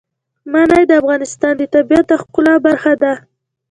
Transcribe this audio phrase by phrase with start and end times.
[0.51, 3.13] منی د افغانستان د طبیعت د ښکلا برخه ده.